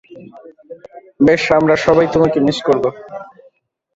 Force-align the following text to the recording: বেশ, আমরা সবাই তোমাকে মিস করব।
বেশ, 1.19 1.43
আমরা 1.59 1.75
সবাই 1.85 2.07
তোমাকে 2.13 2.37
মিস 2.47 2.57
করব। 2.67 2.83